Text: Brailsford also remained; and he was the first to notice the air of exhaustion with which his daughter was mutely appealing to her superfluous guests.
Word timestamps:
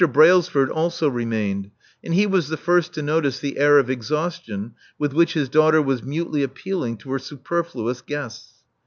Brailsford 0.11 0.71
also 0.71 1.07
remained; 1.07 1.69
and 2.03 2.15
he 2.15 2.25
was 2.25 2.49
the 2.49 2.57
first 2.57 2.91
to 2.93 3.03
notice 3.03 3.37
the 3.37 3.59
air 3.59 3.77
of 3.77 3.87
exhaustion 3.87 4.73
with 4.97 5.13
which 5.13 5.33
his 5.33 5.47
daughter 5.47 5.79
was 5.79 6.01
mutely 6.01 6.41
appealing 6.41 6.97
to 6.97 7.11
her 7.11 7.19
superfluous 7.19 8.01
guests. 8.01 8.63